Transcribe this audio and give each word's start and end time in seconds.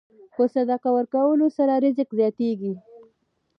په 0.35 0.43
صدقه 0.53 0.89
ورکولو 0.97 1.45
سره 1.57 1.73
رزق 1.83 2.09
زیاتېږي. 2.19 2.73